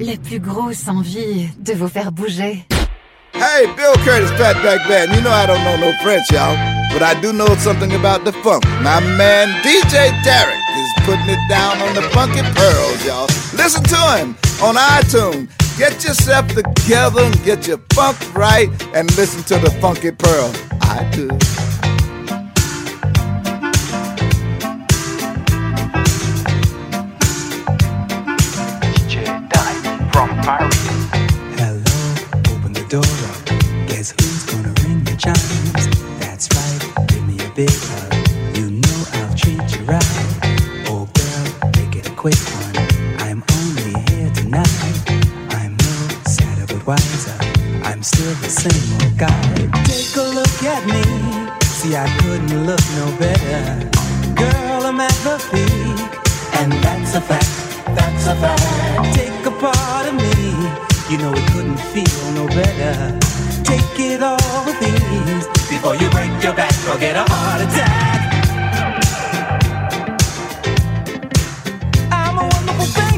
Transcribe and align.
la 0.00 0.16
plus 0.16 0.40
grosse 0.40 0.88
envie 0.88 1.48
de 1.58 1.74
vous 1.74 1.88
faire 1.88 2.10
bouger. 2.10 2.64
Hey, 3.34 3.66
Bill 3.76 3.94
Curtis, 4.04 4.30
Fatback 4.36 4.86
Band. 4.88 5.14
You 5.14 5.20
know 5.22 5.30
I 5.30 5.46
don't 5.46 5.62
know 5.62 5.76
no 5.76 5.92
French, 6.02 6.30
y'all, 6.32 6.56
but 6.92 7.02
I 7.02 7.14
do 7.20 7.32
know 7.32 7.46
something 7.56 7.92
about 7.92 8.24
the 8.24 8.32
funk. 8.42 8.64
My 8.82 9.00
man 9.16 9.48
DJ 9.62 10.10
Tarek 10.22 10.58
is 10.76 11.04
putting 11.04 11.28
it 11.28 11.38
down 11.48 11.80
on 11.80 11.94
the 11.94 12.02
funky 12.10 12.42
pearls, 12.42 13.06
y'all. 13.06 13.28
Listen 13.54 13.84
to 13.84 13.96
him 14.16 14.36
on 14.62 14.74
iTunes. 14.74 15.48
Get 15.78 16.04
yourself 16.04 16.48
together 16.48 17.22
and 17.22 17.44
get 17.44 17.66
your 17.68 17.78
funk 17.92 18.16
right 18.34 18.68
and 18.94 19.08
listen 19.16 19.42
to 19.44 19.58
the 19.58 19.70
funky 19.80 20.10
pearl. 20.10 20.52
I 20.82 21.08
do. 21.12 21.89
Paris. 30.42 30.76
Hello, 31.58 31.82
open 32.54 32.72
the 32.72 32.84
door 32.88 33.12
up. 33.30 33.40
Guess 33.88 34.12
who's 34.18 34.44
gonna 34.46 34.72
ring 34.82 35.04
the 35.04 35.16
chimes? 35.16 35.84
That's 36.20 36.48
right, 36.56 37.08
give 37.08 37.26
me 37.26 37.36
a 37.44 37.50
big 37.54 37.70
hug. 37.70 38.12
You 38.56 38.70
know 38.70 38.98
I'll 39.18 39.34
treat 39.36 39.60
you 39.76 39.84
right. 39.84 40.04
Oh 40.88 41.08
girl, 41.12 41.44
make 41.76 41.96
it 41.96 42.08
a 42.08 42.14
quick 42.14 42.40
one. 42.62 42.76
I'm 43.20 43.42
only 43.58 43.94
here 44.10 44.30
tonight. 44.34 44.96
I'm 45.60 45.76
no 45.76 45.94
sadder 46.24 46.66
but 46.72 46.86
wiser. 46.86 47.36
I'm 47.84 48.02
still 48.02 48.34
the 48.44 48.50
same 48.50 48.86
old 49.00 49.18
guy. 49.18 49.42
Take 49.84 50.16
a 50.16 50.26
look 50.38 50.58
at 50.64 50.82
me. 50.86 51.02
See, 51.64 51.96
I 51.96 52.06
couldn't 52.20 52.66
look 52.66 52.84
no 52.96 53.06
better. 53.18 53.90
Girl, 54.34 54.86
I'm 54.86 55.00
at 55.00 55.16
the 55.24 55.36
peak. 55.50 56.00
And 56.60 56.72
that's 56.84 57.14
a 57.14 57.20
fact. 57.20 57.50
That's 57.96 58.26
a 58.26 58.34
fact. 58.36 59.14
Take 59.14 59.29
part 59.60 60.06
of 60.08 60.14
me. 60.14 60.32
You 61.10 61.18
know 61.18 61.32
it 61.34 61.46
couldn't 61.52 61.80
feel 61.92 62.32
no 62.32 62.46
better. 62.48 63.18
Take 63.62 63.98
it 63.98 64.22
all 64.22 64.64
with 64.64 64.80
ease 64.82 65.46
before 65.68 65.94
you 65.96 66.08
break 66.10 66.30
your 66.42 66.54
back 66.54 66.74
or 66.88 66.98
get 66.98 67.16
a 67.16 67.24
heart 67.28 67.60
attack. 67.60 68.20
I'm 72.10 72.38
a 72.38 72.48
wonderful 72.48 72.86
baby. 72.94 73.09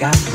Got 0.00 0.29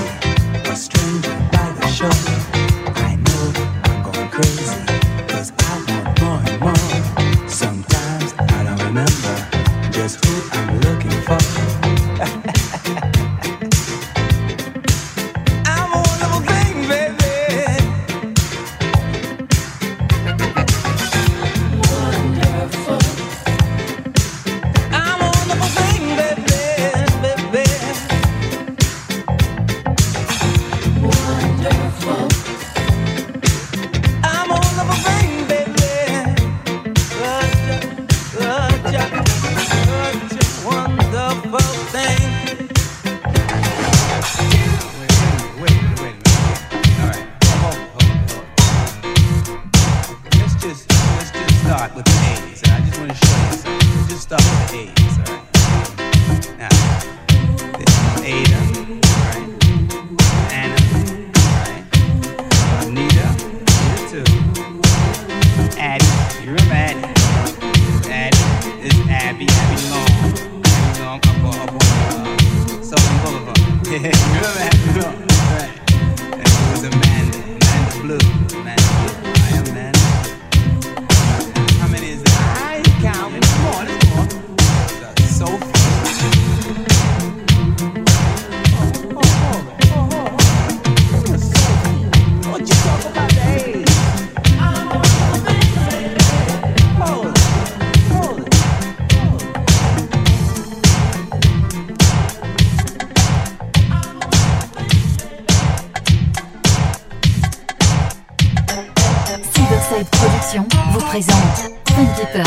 Fun 111.95 112.03
Deeper. 112.17 112.43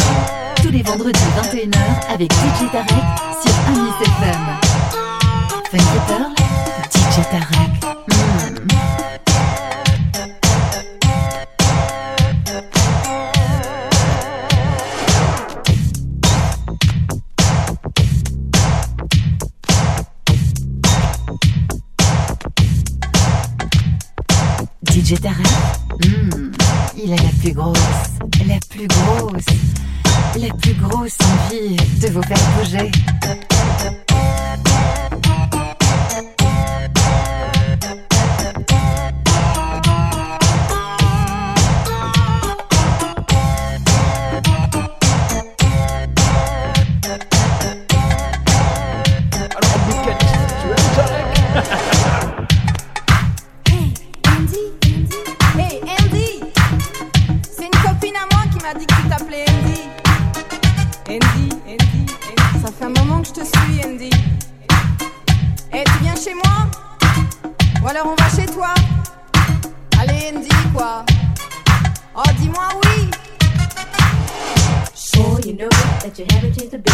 Tous 0.56 0.70
les 0.70 0.82
vendredis 0.82 1.18
21h 1.40 2.12
avec 2.12 2.30
DJ 2.30 2.70
Tarek 2.70 2.88
sur 3.40 3.54
Amis 3.68 3.92
FM. 4.02 4.44
Fun 5.70 5.78
Deeper, 5.78 6.22
DJ 6.92 7.22
Tarek. 7.30 7.68
J'ai 25.08 25.16
Tarek. 25.16 25.47
Il 27.00 27.12
est 27.12 27.16
la 27.16 27.30
plus 27.40 27.52
grosse, 27.52 27.78
la 28.48 28.58
plus 28.68 28.88
grosse, 28.88 29.46
la 30.36 30.54
plus 30.54 30.74
grosse 30.74 31.16
envie 31.20 31.76
de 31.76 32.08
vous 32.08 32.22
faire 32.22 32.38
bouger. 32.56 32.90
It's 76.60 76.74
a 76.74 76.87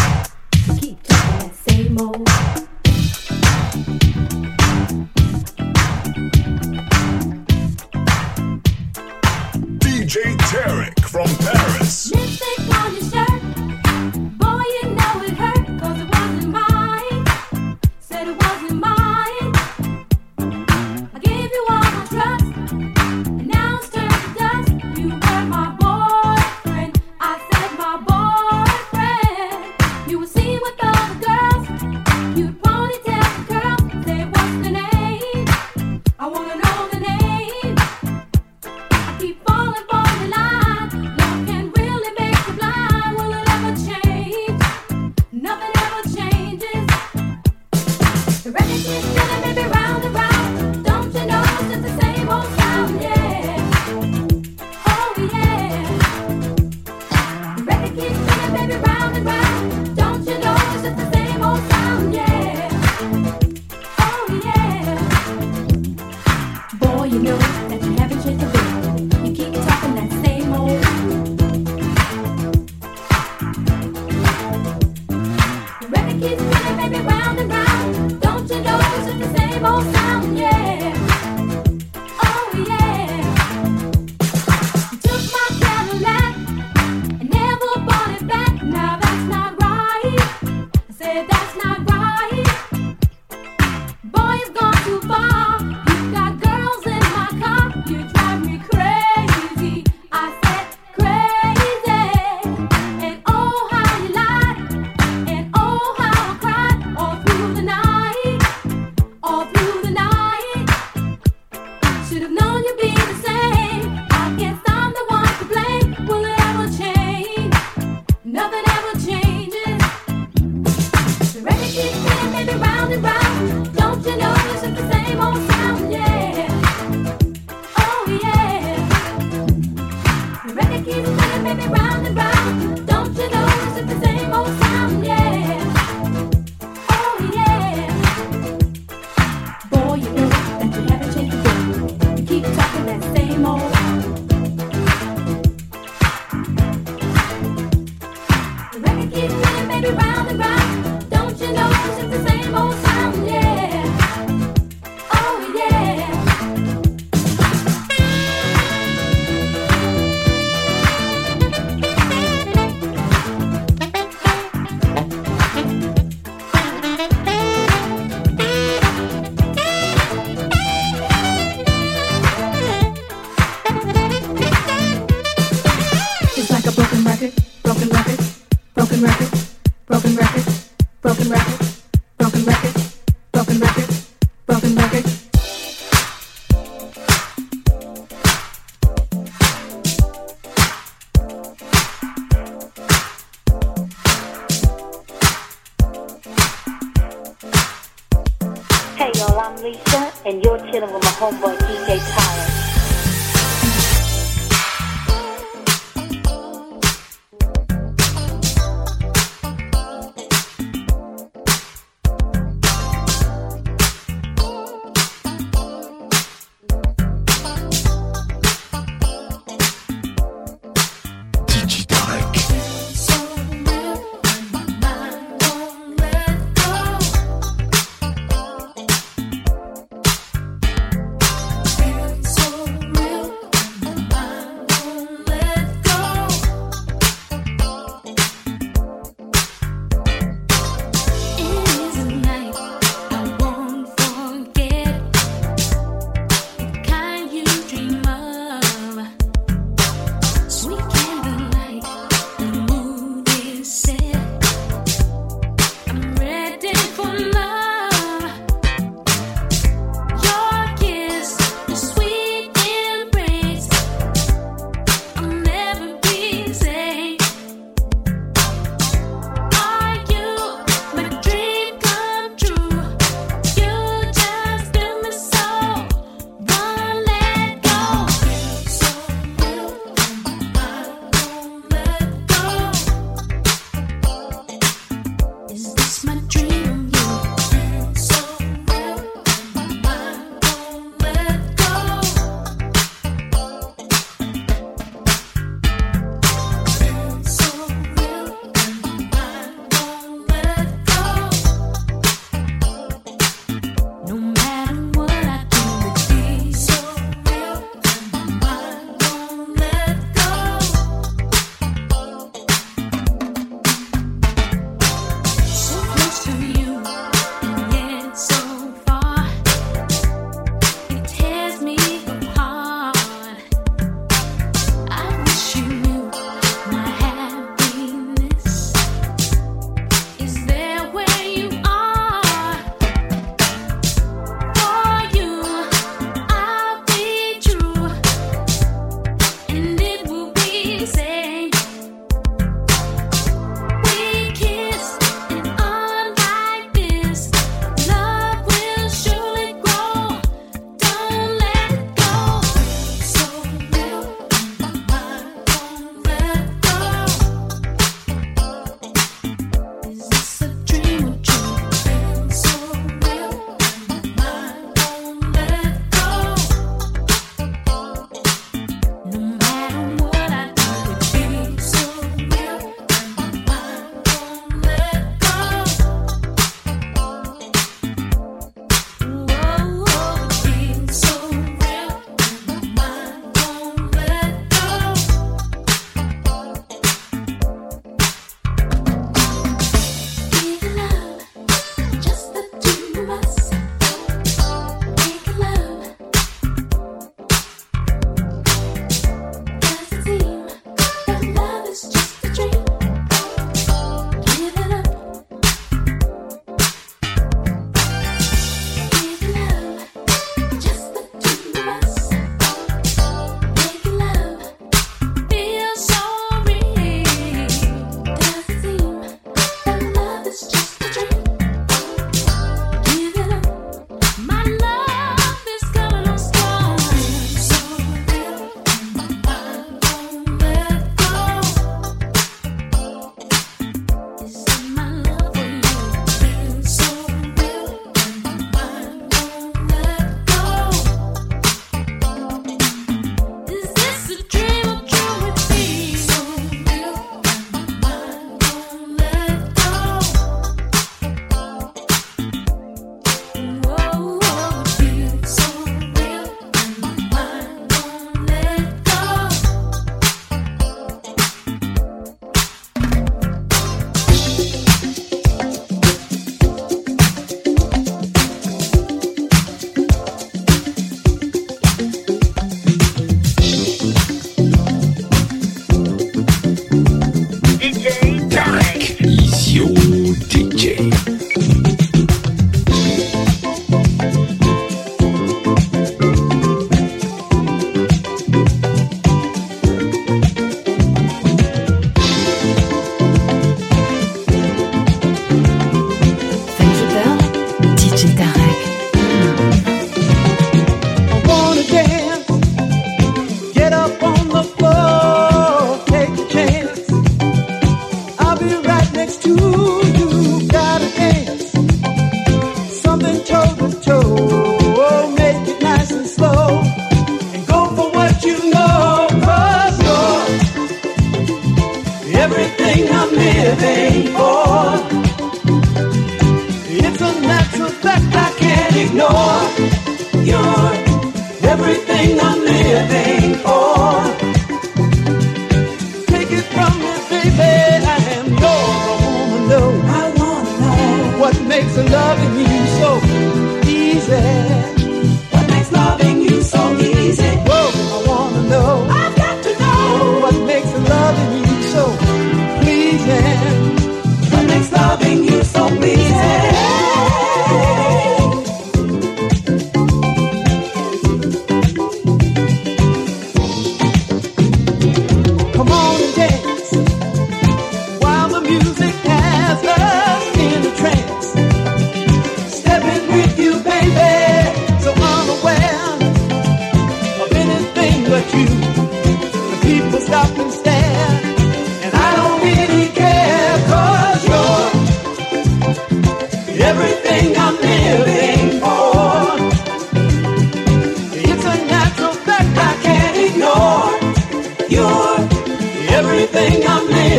Round 149.93 150.29
and 150.31 150.39
round. 150.39 150.54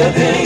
living. 0.06 0.45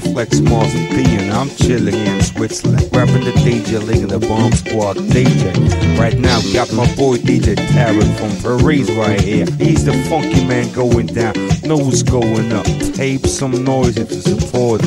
Flex 0.00 0.40
Mars 0.40 0.74
and 0.74 1.32
I'm 1.32 1.48
chilling 1.50 1.94
in 1.94 2.20
Switzerland. 2.20 2.88
Rapping 2.92 3.24
the 3.24 3.30
DJ, 3.30 3.80
leading 3.80 4.08
the 4.08 4.18
bomb 4.18 4.52
squad 4.52 4.96
DJ. 4.96 5.98
Right 5.98 6.18
now, 6.18 6.40
we 6.40 6.52
got 6.52 6.72
my 6.72 6.84
boy 6.96 7.16
DJ 7.18 7.54
Tarek 7.54 8.12
from 8.18 8.30
Paris 8.42 8.90
right 8.90 9.20
here. 9.20 9.46
He's 9.58 9.84
the 9.84 9.92
funky 10.10 10.44
man 10.44 10.72
going 10.72 11.06
down. 11.06 11.34
Know 11.62 11.76
what's 11.76 12.02
going 12.02 12.52
up. 12.52 12.66
Tape 12.94 13.24
some 13.24 13.62
noise 13.62 13.96
if 13.96 14.10
you 14.10 14.20
support. 14.20 14.82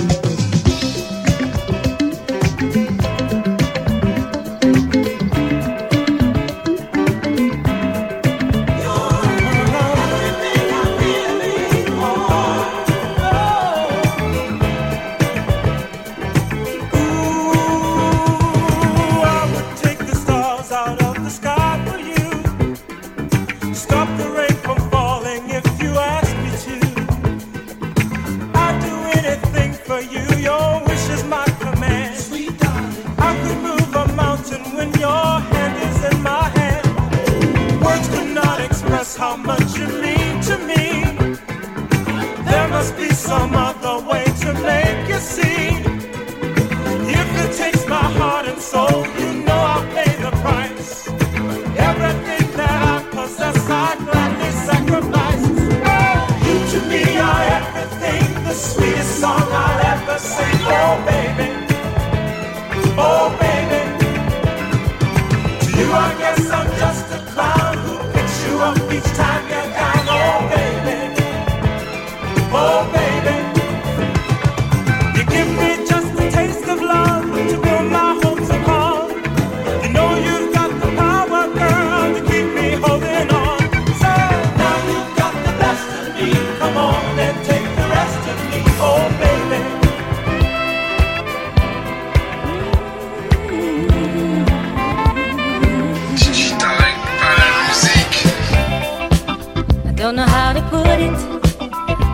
Don't 100.04 100.18
know 100.18 100.24
how 100.24 100.52
to 100.52 100.62
put 100.64 100.86
it. 100.86 101.14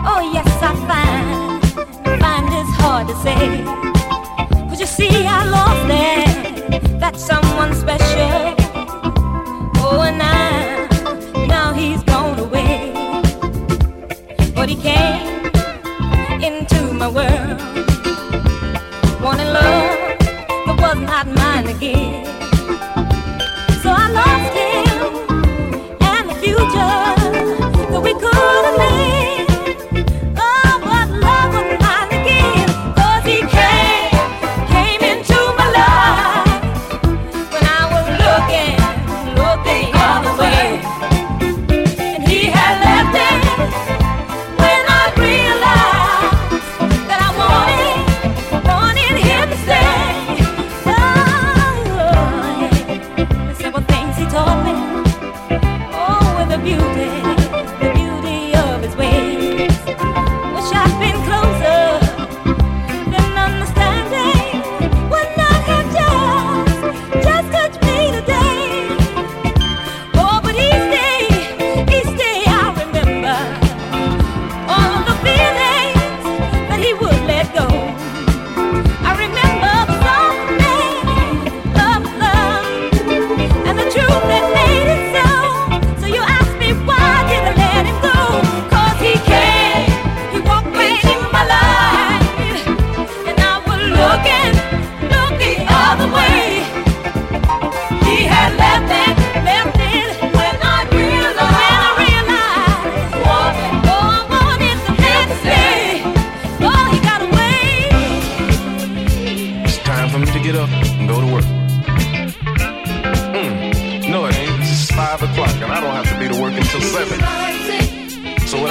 Oh, 0.06 0.20
yes, 0.32 0.46
I 0.62 0.72
find, 0.86 2.20
find 2.20 2.46
it's 2.54 2.70
hard 2.78 3.08
to 3.08 3.16
say. 3.16 3.64
Cause 4.68 4.78
you 4.78 4.86
see, 4.86 5.26
I 5.26 5.44
lost 5.50 5.88
that, 5.88 7.00
that 7.00 7.16
someone 7.18 7.74
special. 7.74 8.54
Oh, 9.82 10.02
and 10.06 10.22
I, 10.22 10.86
now 11.48 11.72
he's 11.72 12.00
gone 12.04 12.38
away. 12.38 12.92
But 14.54 14.68
he 14.68 14.76
came 14.76 15.50
into 16.40 16.92
my 16.92 17.08
world. 17.08 17.58
Wanted 19.20 19.52
love, 19.52 20.16
but 20.64 20.80
was 20.80 20.98
not 21.00 21.26
mine 21.26 21.66
again. 21.66 22.09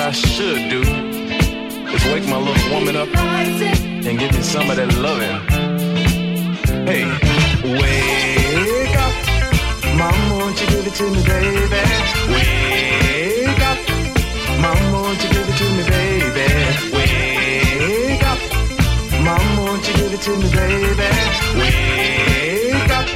I 0.10 0.12
should 0.12 0.72
do 0.72 0.82
is 0.82 2.04
wake 2.06 2.26
my 2.28 2.38
little 2.38 2.74
woman 2.74 2.96
up 2.96 3.16
and 3.16 4.18
give 4.18 4.32
me 4.34 4.42
some 4.42 4.68
of 4.72 4.76
that 4.78 4.92
loving. 4.98 5.38
Hey, 6.90 7.06
wake 7.78 8.96
up. 8.98 9.14
Mama, 9.96 10.36
won't 10.36 10.60
you 10.60 10.66
give 10.66 10.88
it 10.88 10.96
to 10.96 11.04
me, 11.14 11.22
baby? 11.30 11.82
Wake 12.34 13.62
up. 13.62 13.78
Mama, 14.58 14.98
won't 14.98 15.22
you 15.24 15.30
give 15.30 15.48
it 15.48 15.58
to 15.62 15.66
me, 15.78 15.84
baby? 15.94 16.48
Wake 16.98 18.24
up. 18.24 18.40
Mama, 19.22 19.62
won't 19.62 19.88
you 19.88 19.94
give 19.94 20.12
it 20.12 20.22
to 20.22 20.32
me, 20.42 20.50
baby? 20.50 21.10
Wake 21.62 22.90
up. 22.98 23.08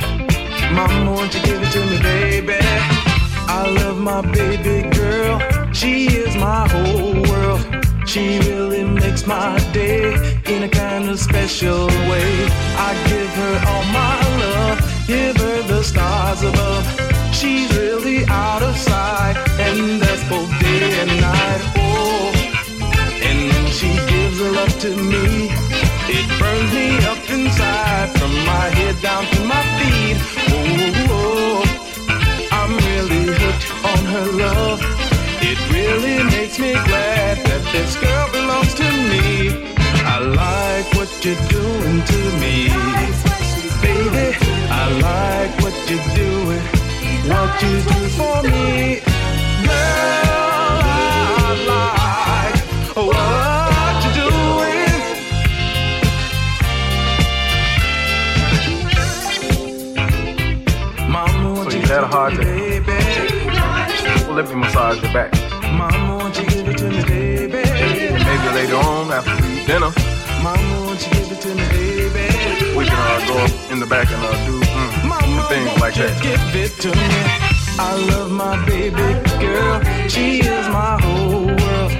Mama, 0.71 1.12
won't 1.12 1.34
you 1.34 1.41
give 1.41 1.60
it 1.60 1.71
to 1.71 1.79
me, 1.88 1.97
baby? 1.97 2.60
I 3.49 3.67
love 3.79 3.97
my 3.97 4.21
baby 4.21 4.88
girl. 4.95 5.52
She 5.83 6.05
is 6.07 6.33
my 6.37 6.65
whole 6.69 7.11
world. 7.29 7.61
She 8.07 8.39
really 8.39 8.85
makes 8.85 9.27
my 9.27 9.59
day 9.73 10.15
in 10.45 10.63
a 10.63 10.69
kind 10.69 11.09
of 11.09 11.19
special 11.19 11.87
way. 12.09 12.31
I 12.87 12.91
give 13.09 13.31
her 13.41 13.55
all 13.67 13.83
my 13.91 14.17
love, 14.43 14.77
give 15.07 15.35
her 15.35 15.61
the 15.63 15.83
stars 15.83 16.41
above. 16.41 16.85
She's 17.35 17.69
really 17.77 18.23
out 18.27 18.63
of 18.63 18.77
sight, 18.77 19.35
and 19.59 20.01
that's 20.01 20.23
both 20.29 20.49
day 20.61 21.01
and 21.01 21.19
night. 21.19 21.61
Oh, 21.75 22.31
and 23.27 23.39
when 23.51 23.67
she 23.67 23.91
gives 24.07 24.39
her 24.39 24.51
love 24.51 24.79
to 24.85 24.91
me, 24.95 25.51
it 26.07 26.25
burns 26.39 26.71
me 26.79 26.95
up 27.11 27.29
inside 27.29 28.07
from 28.17 28.31
my 28.45 28.67
head 28.79 28.95
down 29.01 29.25
to 29.35 29.43
my 29.43 29.63
feet. 29.77 30.17
Oh, 30.47 30.71
oh, 30.95 31.17
oh. 31.19 31.73
I'm 32.53 32.71
really 32.87 33.25
hooked 33.35 33.85
on 33.91 34.05
her 34.13 34.31
love. 34.31 35.02
It 35.65 35.71
really 35.71 36.23
makes 36.23 36.60
me 36.60 36.73
glad 36.73 37.38
that 37.38 37.63
this 37.71 37.95
girl 37.95 38.28
belongs 38.32 38.73
to 38.76 38.84
me. 38.84 39.71
I 40.06 40.19
like 40.19 40.88
what 40.97 41.10
you're 41.23 41.36
doing 41.47 42.04
to 42.04 42.19
me. 42.41 42.67
Baby, 43.82 44.36
I 44.69 44.84
like 45.08 45.52
what 45.62 45.73
you're 45.89 46.08
doing. 46.15 46.63
What 47.32 47.62
you 47.62 47.82
do 47.82 47.99
for 48.17 48.43
me. 48.43 48.99
Girl, 49.63 50.80
I 51.39 51.56
like 51.71 52.60
what 52.97 53.95
you're 54.04 54.32
doing. 60.99 61.10
Mama, 61.10 61.71
So 61.71 61.78
you 61.78 61.86
had 61.88 62.04
a 62.04 62.08
hard 62.08 62.34
day. 62.38 62.80
Well, 64.28 64.36
let 64.36 64.47
me 64.49 64.56
massage 64.56 65.02
your 65.02 65.13
back. 65.13 65.52
Later 68.63 68.78
on, 68.78 69.12
after 69.12 69.36
dinner, 69.67 69.91
Mama, 70.41 70.86
won't 70.86 71.06
you 71.06 71.12
give 71.13 71.32
it 71.32 71.41
to 71.41 71.49
me, 71.49 71.67
baby? 71.67 72.78
we 72.78 72.86
can 72.86 72.95
uh, 72.95 73.28
go 73.28 73.38
up 73.43 73.71
in 73.71 73.80
the 73.80 73.86
back 73.86 74.10
and 74.10 74.23
uh, 74.23 74.45
do 74.45 74.60
mm, 74.62 75.08
Mama, 75.08 75.43
things 75.49 75.82
like 75.82 75.95
that. 75.95 76.15
give 76.23 76.56
it 76.56 76.71
to 76.80 76.89
me? 76.89 77.10
I 77.78 77.91
love 78.12 78.32
my 78.32 78.56
baby 78.65 78.95
girl. 79.43 79.82
She 80.08 80.39
is 80.39 80.67
my 80.69 80.97
whole 81.02 81.47
world. 81.47 81.91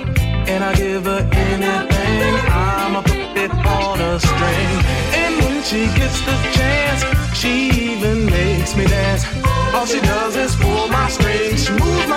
And 0.48 0.64
I 0.64 0.74
give 0.76 1.04
her 1.06 1.28
anything. 1.34 2.34
I'm 2.48 2.96
a 2.96 3.02
puppet 3.02 3.52
on 3.66 4.00
a 4.00 4.20
string. 4.20 4.72
And 5.20 5.34
when 5.44 5.64
she 5.64 5.88
gets 6.00 6.20
the 6.28 6.36
chance, 6.58 7.02
she 7.38 7.54
even 7.92 8.26
makes 8.28 8.76
me 8.78 8.86
dance. 8.86 9.26
All 9.74 9.86
she 9.86 10.00
does 10.00 10.36
is 10.38 10.56
pull 10.56 10.88
my 10.88 11.10
strings. 11.10 11.66
She 11.66 11.72
moves 11.74 12.08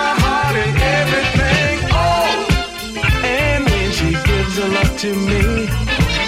to 4.99 5.15
me, 5.15 5.69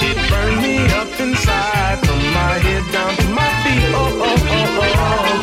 it 0.08 0.18
burns 0.28 0.60
me 0.60 0.76
up 1.00 1.08
inside 1.20 1.98
from 2.06 2.18
my 2.34 2.54
head 2.66 2.84
down 2.92 3.16
to 3.16 3.28
my 3.30 3.48
feet. 3.62 3.92
Oh, 3.94 4.12
oh, 4.20 4.36
oh, 4.56 4.82
oh, 4.82 4.94
oh. 4.98 5.42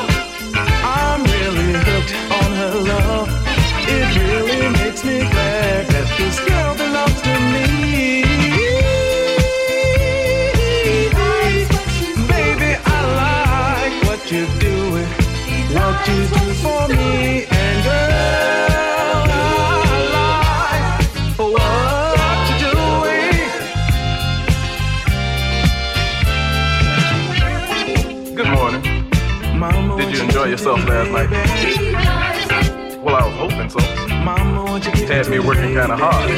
I'm 0.84 1.24
really 1.24 1.74
hooked 1.88 2.14
on 2.40 2.50
her 2.62 2.76
love. 2.92 3.30
It 3.88 4.16
really 4.16 4.70
makes 4.74 5.04
me 5.04 5.18
glad 5.22 5.88
that 5.88 6.08
this 6.20 6.40
girl 6.48 6.76
belongs 6.76 7.22
to 7.22 7.34
me. 7.54 7.66
Baby, 12.30 12.72
I 12.86 13.00
like 13.24 13.96
what 14.08 14.22
you're 14.32 14.54
doing, 14.60 15.10
what 15.74 15.98
you 16.08 16.22
do 16.38 16.46
for 16.62 16.88
me, 16.90 17.46
and 17.50 17.84
girl, 17.86 18.15
Well, 33.04 33.16
I 33.16 33.28
was 33.28 33.36
hoping 33.36 33.70
so. 33.70 33.80
You 33.80 35.06
Had 35.08 35.30
me 35.30 35.40
working 35.40 35.76
kind 35.76 35.92
of 35.92 36.00
hard. 36.00 36.30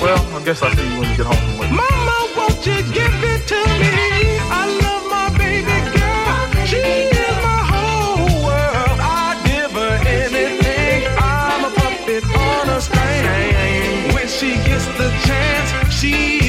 Well, 0.00 0.18
I 0.34 0.42
guess 0.44 0.62
I'll 0.62 0.74
see 0.74 0.88
you 0.88 0.98
when 0.98 1.10
you 1.10 1.16
get 1.18 1.26
home 1.26 1.36
from 1.36 1.58
work. 1.58 1.70
Mama, 1.70 2.16
won't 2.36 2.66
you 2.66 2.82
give 2.96 3.22
it 3.22 3.46
to 3.48 3.60
me? 3.80 4.38
I 4.48 4.64
love 4.82 5.04
my 5.10 5.28
baby 5.36 5.78
girl. 5.92 6.64
She 6.64 6.78
is 6.80 7.36
my 7.44 7.62
whole 7.72 8.46
world. 8.46 8.98
I 8.98 9.36
give 9.44 9.72
her 9.72 9.94
anything. 10.08 11.06
I'm 11.18 11.64
a 11.66 11.70
puppet 11.76 12.24
on 12.34 12.68
a 12.70 12.80
string. 12.80 14.14
When 14.14 14.26
she 14.26 14.54
gets 14.64 14.86
the 14.96 15.10
chance, 15.26 15.92
she 15.94 16.39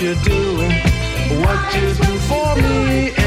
you're 0.00 0.14
doing, 0.16 0.70
what 1.40 1.74
you 1.74 1.92
do 1.94 2.18
for 2.28 2.54
me, 2.56 3.17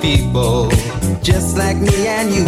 people 0.00 0.68
just 1.22 1.56
like 1.56 1.76
me 1.76 2.06
and 2.06 2.30
you. 2.34 2.44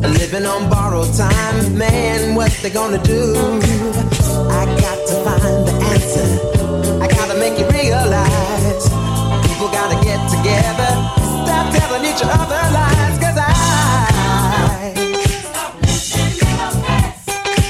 Living 0.00 0.46
on 0.46 0.68
borrowed 0.68 1.12
time, 1.14 1.76
man, 1.76 2.34
what 2.34 2.50
they 2.62 2.70
gonna 2.70 3.02
do? 3.02 3.34
I 4.50 4.64
got 4.80 4.98
to 5.08 5.14
find 5.24 5.66
the 5.66 5.72
answer. 5.92 6.28
I 7.02 7.08
gotta 7.08 7.38
make 7.38 7.58
you 7.58 7.68
realize 7.68 8.84
people 9.46 9.68
gotta 9.68 9.98
get 10.04 10.20
together. 10.30 10.92
Stop 11.44 11.72
telling 11.74 12.04
each 12.04 12.22
other 12.22 12.60
lies, 12.76 13.18
cause 13.18 13.38
I. 13.38 13.48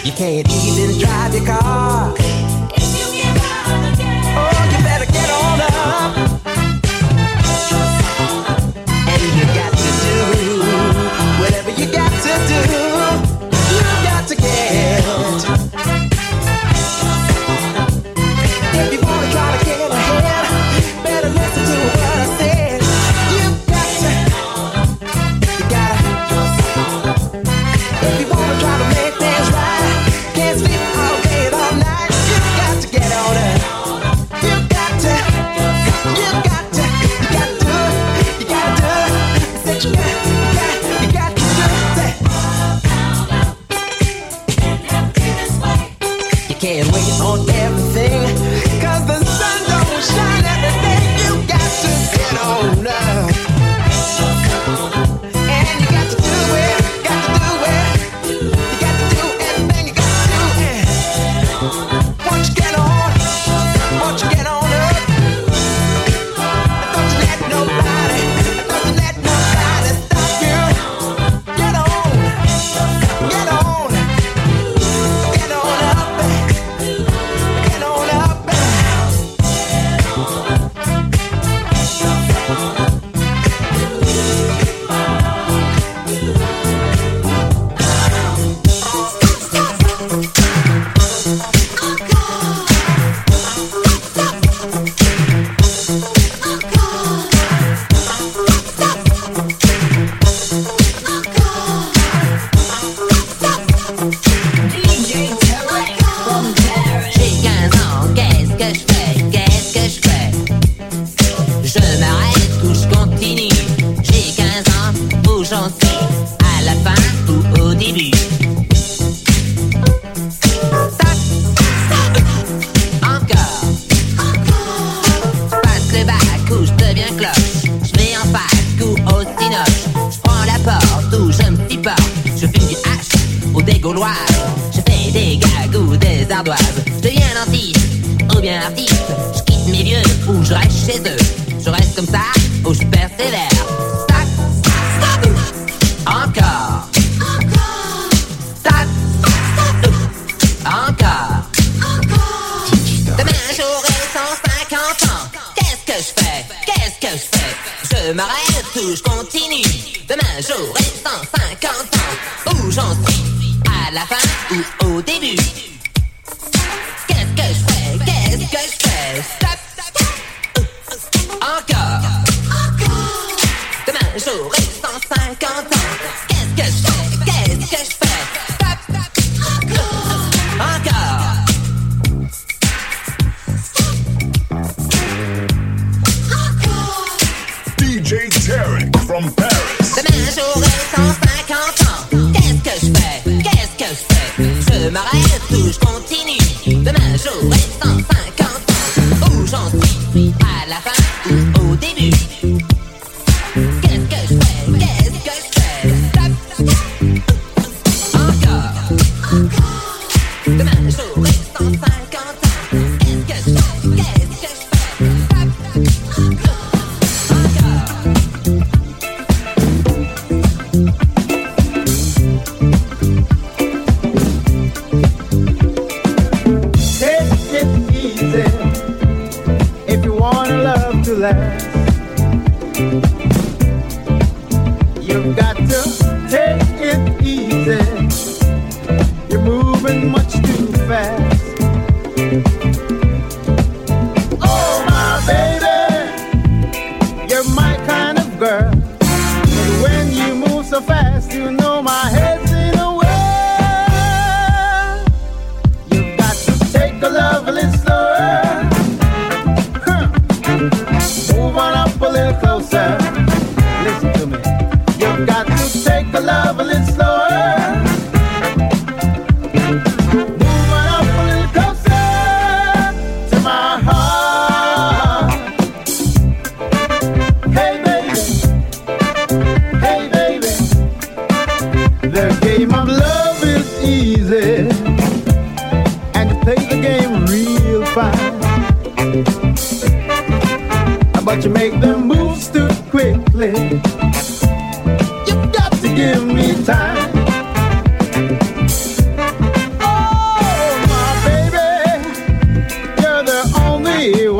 You 0.04 0.12
can't 0.12 0.48
even 0.48 0.98
drive 0.98 1.34
your 1.34 1.46
car 1.46 2.19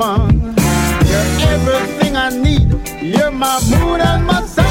one. 0.01 0.57
You're 1.11 1.31
everything 1.53 2.17
I 2.17 2.31
need. 2.31 2.69
You're 3.03 3.31
my 3.31 3.61
moon 3.71 4.01
and 4.01 4.27
my 4.27 4.41
sun. 4.57 4.71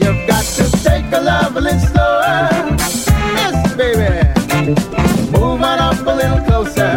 You've 0.00 0.26
got 0.26 0.44
to 0.58 0.64
take 0.86 1.12
a 1.12 1.20
love 1.20 1.56
a 1.56 1.60
little 1.60 1.80
slower. 1.90 2.48
Yes, 3.38 3.56
baby. 3.80 4.10
Move 5.32 5.60
on 5.70 5.78
up 5.88 6.00
a 6.12 6.14
little 6.20 6.42
closer. 6.48 6.92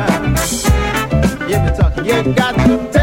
Yeah, 1.50 1.60
we're 1.66 1.76
talking. 1.76 2.06
You 2.06 2.18
got 2.34 2.54
to 2.66 2.90
take 2.94 3.01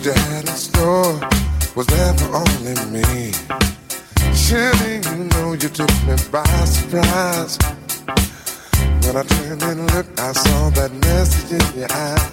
What 0.00 0.16
you 0.16 0.22
had 0.32 0.48
in 0.48 0.56
store 0.56 1.20
was 1.76 1.86
there 1.88 2.14
for 2.14 2.36
only 2.36 2.72
me. 2.88 3.32
Surely 4.32 4.96
you 4.96 5.24
know 5.28 5.52
you 5.52 5.68
took 5.68 5.92
me 6.08 6.16
by 6.32 6.42
surprise. 6.64 7.58
When 9.04 9.14
I 9.18 9.22
turned 9.24 9.62
and 9.62 9.92
looked, 9.92 10.18
I 10.18 10.32
saw 10.32 10.70
that 10.70 10.90
message 11.04 11.52
in 11.52 11.80
your 11.80 11.92
eye. 11.92 12.28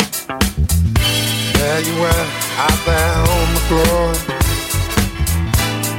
There 1.59 1.81
you 1.81 1.99
were, 1.99 2.25
out 2.55 2.79
there 2.87 3.19
on 3.35 3.47
the 3.51 3.63
floor. 3.67 4.13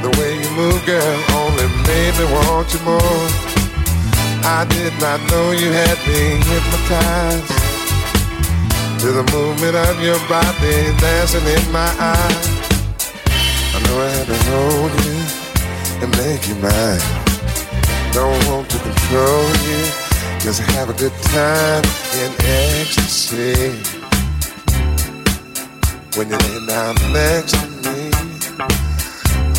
The 0.01 0.09
way 0.17 0.41
you 0.41 0.49
move, 0.57 0.83
girl, 0.87 1.23
only 1.37 1.67
made 1.85 2.17
me 2.17 2.25
want 2.33 2.73
you 2.73 2.79
more. 2.79 3.29
I 4.41 4.65
did 4.67 4.93
not 4.99 5.21
know 5.29 5.51
you 5.51 5.71
had 5.71 5.99
me 6.07 6.41
hypnotized 6.49 7.58
to 8.99 9.11
the 9.13 9.23
movement 9.31 9.75
of 9.75 10.03
your 10.03 10.19
body 10.27 10.91
dancing 10.99 11.45
in 11.45 11.71
my 11.71 11.89
eyes. 11.99 12.47
I 13.73 13.79
know 13.85 14.01
I 14.01 14.09
had 14.09 14.27
to 14.27 14.37
hold 14.51 14.91
you 15.05 15.17
and 16.03 16.09
make 16.19 16.47
you 16.49 16.55
mine. 16.55 16.99
Don't 18.11 18.43
want 18.49 18.69
to 18.69 18.77
control 18.79 19.47
you, 19.67 19.79
just 20.39 20.59
have 20.73 20.89
a 20.89 20.93
good 20.93 21.13
time 21.31 21.83
in 22.19 22.31
ecstasy. 22.43 23.71
When 26.17 26.29
you 26.29 26.37
lay 26.37 26.65
down 26.67 26.95
next 27.13 27.53
to 27.53 27.67
me, 27.85 28.11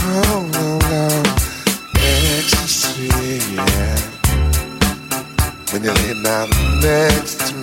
oh, 0.05 0.51
oh, 0.55 0.79
oh, 0.85 1.23
ecstasy, 1.97 3.09
yeah 3.57 4.11
when 5.73 5.85
you 5.85 5.93
lay 5.93 6.23
down 6.23 6.51
next 6.81 7.49
to 7.49 7.55
me. 7.55 7.60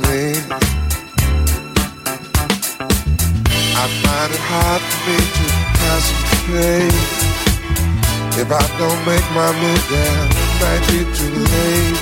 Find 4.28 4.36
it 4.36 4.46
hard 4.52 4.82
for 4.82 5.00
me 5.08 5.18
to 5.38 5.46
concentrate. 5.80 6.98
If 8.40 8.52
I 8.52 8.66
don't 8.78 9.02
make 9.06 9.28
my 9.32 9.52
move, 9.62 9.84
then 9.90 10.28
it 10.28 10.52
might 10.62 10.84
be 10.92 11.00
too 11.16 11.36
late. 11.56 11.98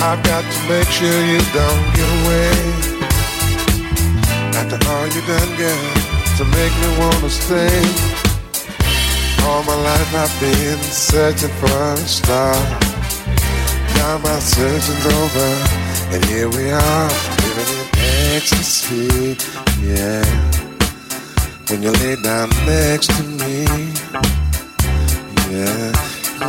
I've 0.00 0.22
got 0.22 0.44
to 0.44 0.60
make 0.68 0.88
sure 0.88 1.20
you 1.26 1.40
don't 1.52 1.84
get 1.94 2.08
away. 2.22 2.54
After 4.54 4.78
all 4.90 5.06
you 5.06 5.22
done, 5.26 5.50
girl, 5.58 5.84
to 6.38 6.44
make 6.44 6.74
me 6.82 6.88
wanna 6.98 7.30
stay. 7.30 7.82
All 9.44 9.62
my 9.64 9.74
life 9.74 10.14
I've 10.14 10.40
been 10.40 10.78
searching 10.78 11.54
for 11.60 11.66
a 11.66 11.96
star. 11.96 12.54
Now 13.96 14.18
my 14.18 14.38
searching's 14.38 15.06
over, 15.06 15.50
and 16.14 16.24
here 16.26 16.48
we 16.48 16.70
are, 16.70 17.08
living 17.42 17.70
in 17.74 17.88
ecstasy. 18.36 19.36
Yeah, 19.82 20.24
when 21.68 21.82
you 21.82 21.90
lay 21.90 22.16
down 22.16 22.48
next 22.66 23.08
to 23.16 23.22
me, 23.22 23.64
yeah, 25.50 25.92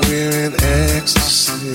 we're 0.08 0.32
in 0.46 0.54
ecstasy. 0.62 1.74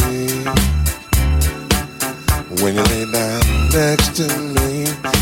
When 2.62 2.74
you 2.74 2.82
lay 2.82 3.10
down 3.10 3.68
next 3.72 4.16
to 4.16 4.26
me. 4.54 5.19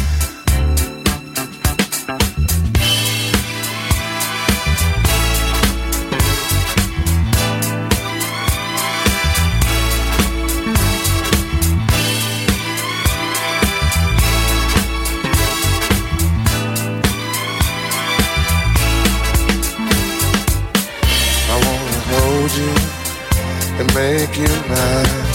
You 24.39 24.47
mine. 24.71 25.27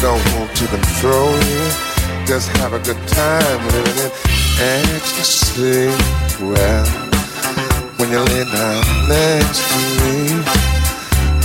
Don't 0.00 0.22
want 0.34 0.54
to 0.56 0.66
control 0.68 1.32
you, 1.50 1.62
just 2.26 2.48
have 2.58 2.72
a 2.72 2.78
good 2.78 3.00
time 3.08 3.60
living 3.74 3.98
in 4.04 4.10
ecstasy. 4.60 5.88
Well, 6.40 6.86
when 7.96 8.10
you 8.10 8.20
lay 8.20 8.44
down 8.44 8.84
next 9.08 9.60
to 9.70 9.78
me, 9.98 10.14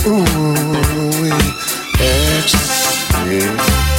ooh, 0.06 1.32
ecstasy. 1.98 3.91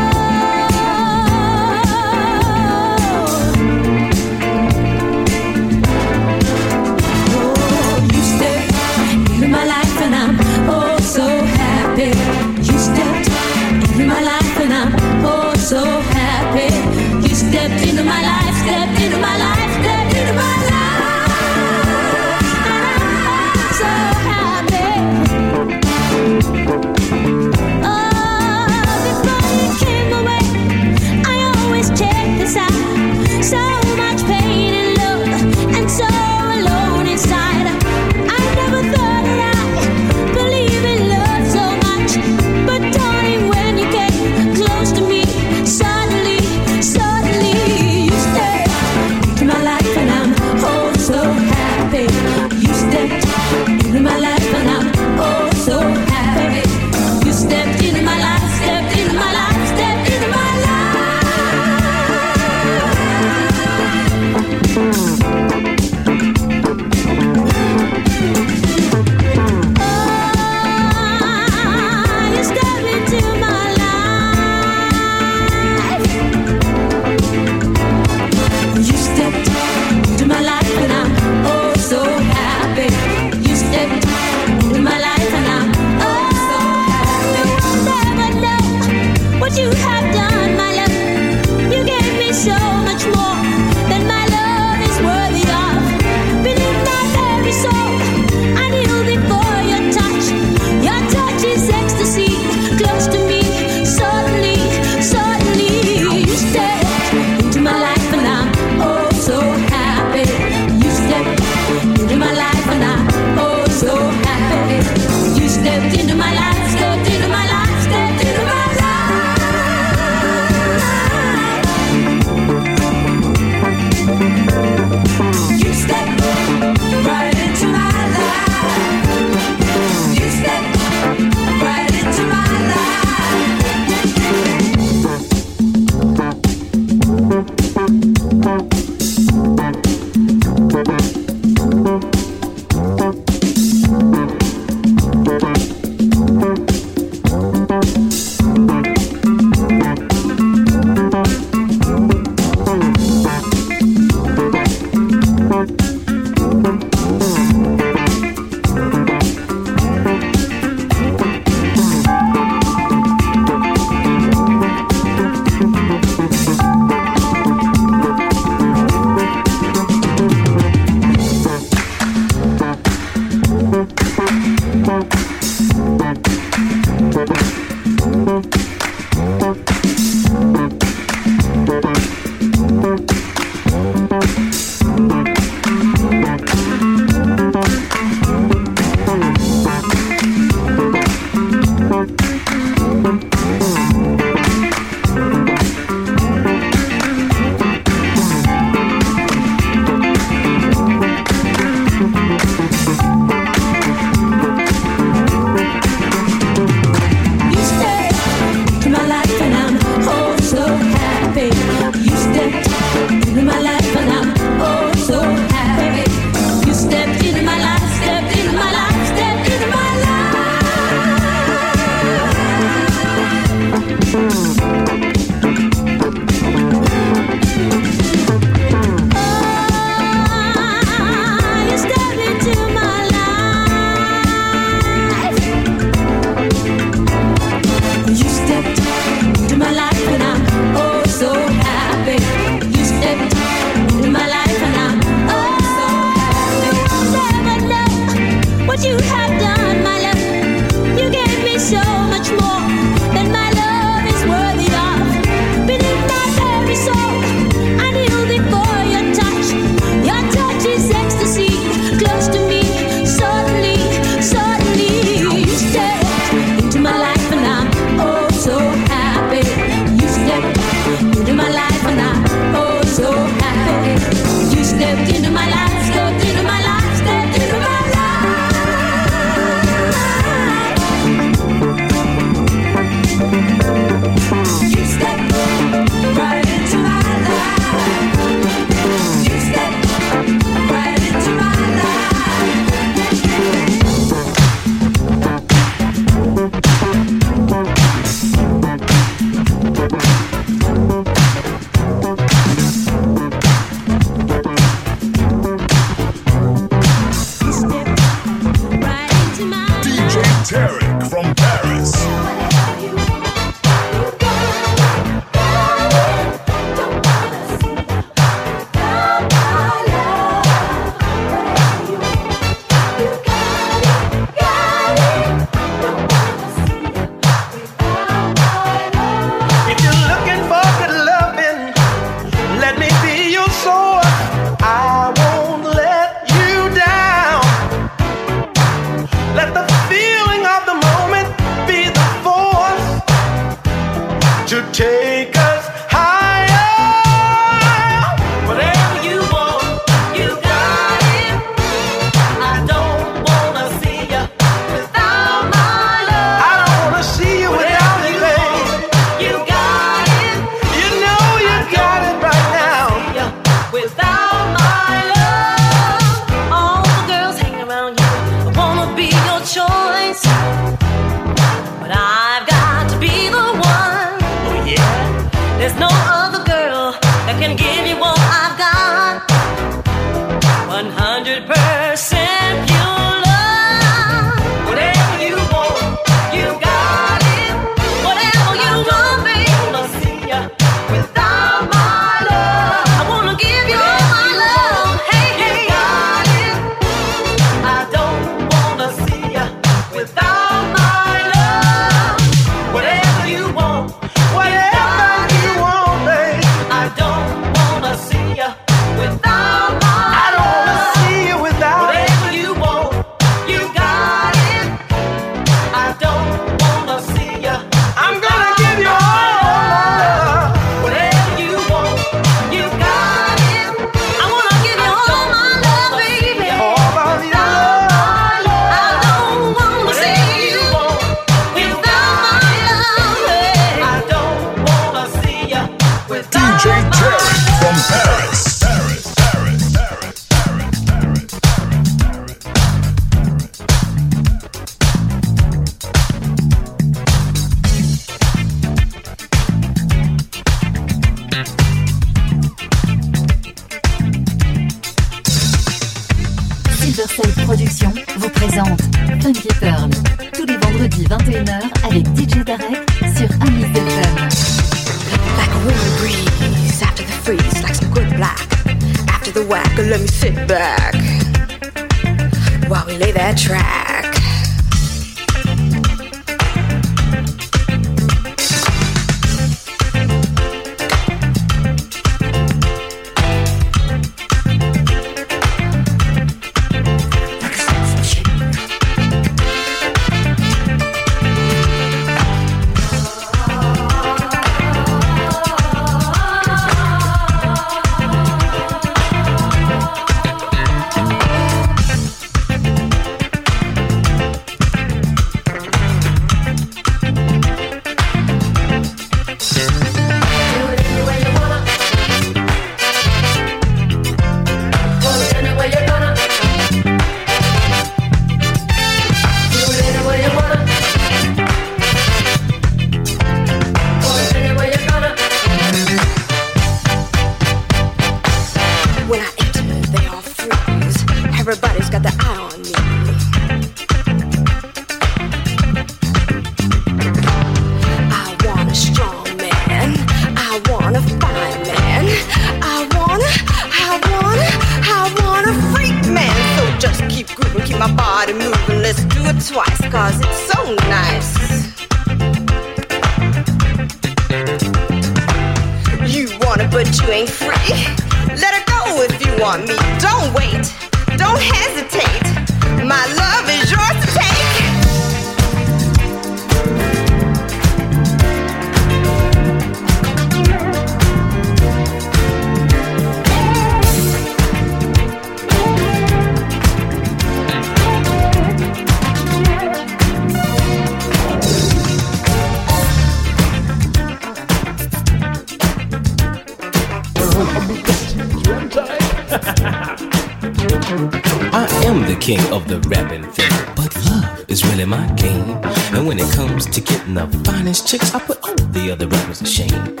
put 598.26 598.38
all 598.42 598.54
the 598.54 598.90
other 598.90 599.06
rappers 599.06 599.40
ashamed. 599.42 600.00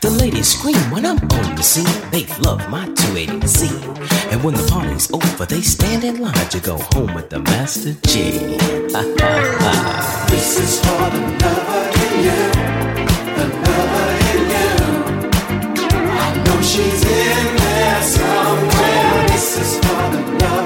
The 0.00 0.10
ladies 0.10 0.48
scream 0.48 0.76
when 0.90 1.04
I'm 1.06 1.18
on 1.18 1.56
the 1.56 1.62
scene. 1.62 2.10
They 2.10 2.26
love 2.40 2.68
my 2.70 2.86
280Z. 2.86 4.32
And 4.32 4.44
when 4.44 4.54
the 4.54 4.66
party's 4.68 5.10
over, 5.12 5.46
they 5.46 5.62
stand 5.62 6.04
in 6.04 6.20
line 6.20 6.48
to 6.50 6.60
go 6.60 6.78
home 6.92 7.14
with 7.14 7.30
the 7.30 7.40
Master 7.40 7.94
G. 8.06 8.30
this 10.30 10.58
is 10.58 10.80
for 10.84 11.02
another 11.10 11.90
in 12.02 12.12
you, 12.26 12.44
another 13.44 14.08
in 14.32 14.42
you. 14.54 14.70
I 16.12 16.42
know 16.44 16.60
she's 16.62 17.02
in 17.04 17.56
there 17.56 18.02
somewhere. 18.02 19.26
This 19.28 19.58
is 19.58 19.78
for 19.80 20.04
another. 20.18 20.65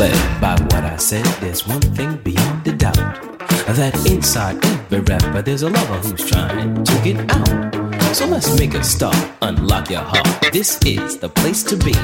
misled 0.00 0.40
by 0.40 0.52
what 0.52 0.84
I 0.84 0.96
said. 0.96 1.24
There's 1.40 1.66
one 1.66 1.80
thing 1.80 2.16
beyond 2.18 2.66
a 2.66 2.72
doubt 2.72 2.96
that 3.68 3.94
inside 4.10 4.64
every 4.64 5.00
rapper 5.00 5.42
there's 5.42 5.62
a 5.62 5.68
lover 5.68 5.98
who's 6.08 6.24
trying 6.30 6.82
to 6.84 6.94
get 7.04 7.18
out. 7.30 8.16
So 8.16 8.26
let's 8.26 8.58
make 8.58 8.74
a 8.74 8.82
start, 8.82 9.16
unlock 9.42 9.90
your 9.90 10.00
heart. 10.00 10.52
This 10.52 10.78
is 10.84 11.18
the 11.18 11.28
place 11.28 11.62
to 11.64 11.76
be. 11.76 11.94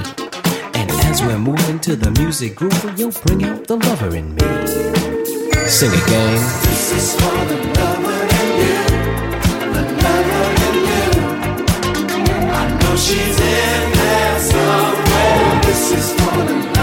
And 0.79 0.91
as 1.09 1.23
we're 1.23 1.39
moving 1.39 1.81
to 1.81 1.97
the 1.97 2.11
music 2.21 2.55
groove, 2.57 2.99
you'll 2.99 3.13
bring 3.25 3.45
out 3.45 3.67
the 3.67 3.77
lover 3.77 4.15
in 4.15 4.35
me. 4.35 4.47
Sing 5.67 5.91
again. 5.91 6.41
This 6.67 6.93
is 6.93 7.15
for 7.15 7.37
the 7.51 7.59
lover 7.77 8.23
in 8.41 8.49
you, 8.63 8.79
the 9.75 9.83
lover 10.05 10.47
in 10.67 10.77
you. 10.91 11.07
I 12.61 12.65
know 12.81 12.97
she's 12.97 13.39
in 13.41 13.93
there 13.99 14.39
somewhere. 14.39 15.61
This 15.65 15.91
is 15.99 16.13
for 16.13 16.37
the 16.45 16.76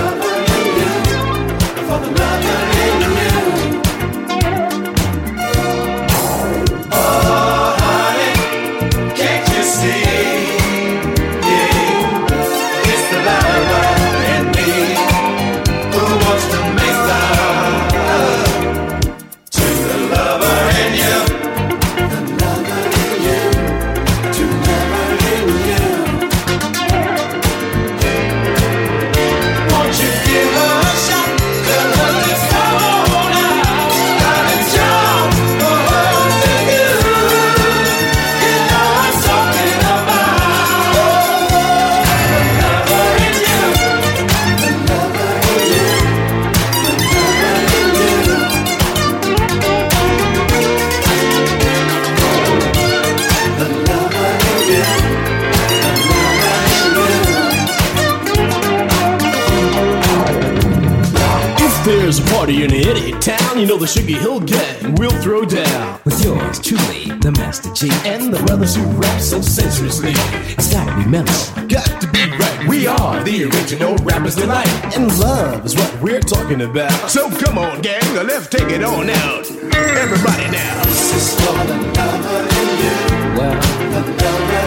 Sugar 63.93 64.17
Hill 64.17 64.39
Gang 64.39 64.95
will 64.95 65.11
throw 65.21 65.45
down. 65.45 65.99
With 66.03 66.25
yours 66.25 66.59
truly, 66.59 67.15
the 67.19 67.31
Master 67.37 67.71
G. 67.73 67.91
And 68.09 68.33
the 68.33 68.41
brothers 68.41 68.75
who 68.75 68.81
rap 68.97 69.21
so 69.21 69.39
sensuously. 69.39 70.13
It's 70.49 70.73
gotta 70.73 70.97
be 70.97 71.05
mellow. 71.05 71.29
Got 71.67 72.01
to 72.01 72.07
be 72.09 72.25
right. 72.25 72.65
We 72.67 72.87
are 72.87 73.23
the 73.23 73.43
original 73.43 73.95
rappers 73.97 74.33
tonight. 74.33 74.97
And 74.97 75.15
love 75.19 75.63
is 75.63 75.75
what 75.75 76.01
we're 76.01 76.21
talking 76.21 76.61
about. 76.61 77.07
So 77.07 77.29
come 77.37 77.59
on, 77.59 77.83
gang, 77.83 78.01
let's 78.15 78.47
take 78.47 78.71
it 78.71 78.83
on 78.83 79.11
out. 79.11 79.45
Everybody 79.51 80.49
now. 80.49 80.83
This 80.85 81.13
is 81.13 81.35
for 81.35 81.53
the 81.53 81.77
lover 81.93 82.41
in 82.49 82.69
you. 82.81 82.97
Well, 83.37 83.61
the 83.93 84.01
lover 84.25 84.65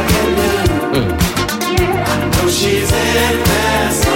in 0.99 1.07
you. 1.75 1.91
I 1.99 2.31
know 2.31 2.49
she's 2.49 2.93
in 2.93 3.43
there 3.43 4.16